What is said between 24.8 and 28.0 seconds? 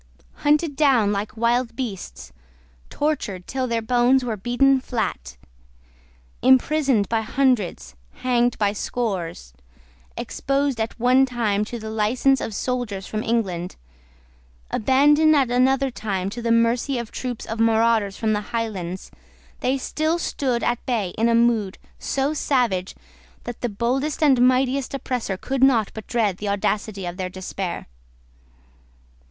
oppressor could not but dread the audacity of their despair.